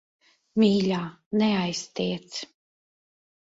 [0.61, 1.01] Mīļā,
[1.41, 2.39] neaiztiec.